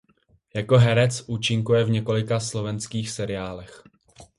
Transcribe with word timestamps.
Jako 0.55 0.77
herec 0.77 1.23
účinkuje 1.27 1.83
v 1.83 1.89
několika 1.89 2.39
slovenských 2.39 3.11
seriálech. 3.11 3.83